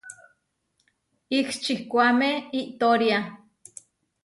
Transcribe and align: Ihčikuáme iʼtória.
Ihčikuáme 1.37 2.29
iʼtória. 2.59 3.19